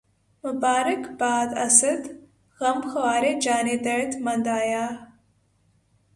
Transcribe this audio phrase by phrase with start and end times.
[0.43, 2.01] مبارک باد اسد،
[2.59, 4.87] غمخوارِ جانِ درد مند آیا